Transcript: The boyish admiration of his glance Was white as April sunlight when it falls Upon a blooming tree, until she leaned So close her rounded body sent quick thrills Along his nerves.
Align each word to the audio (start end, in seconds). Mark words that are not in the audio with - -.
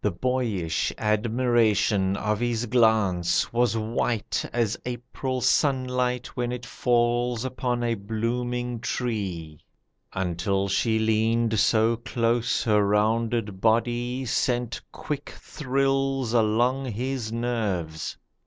The 0.00 0.10
boyish 0.12 0.94
admiration 0.96 2.16
of 2.16 2.40
his 2.40 2.64
glance 2.64 3.52
Was 3.52 3.76
white 3.76 4.46
as 4.50 4.78
April 4.86 5.42
sunlight 5.42 6.28
when 6.28 6.52
it 6.52 6.64
falls 6.64 7.44
Upon 7.44 7.82
a 7.84 7.92
blooming 7.92 8.80
tree, 8.80 9.60
until 10.14 10.68
she 10.68 10.98
leaned 10.98 11.58
So 11.60 11.96
close 11.98 12.62
her 12.64 12.82
rounded 12.82 13.60
body 13.60 14.24
sent 14.24 14.80
quick 14.90 15.28
thrills 15.36 16.32
Along 16.32 16.86
his 16.86 17.30
nerves. 17.30 18.16